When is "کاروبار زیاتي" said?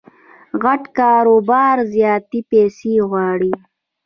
0.97-2.39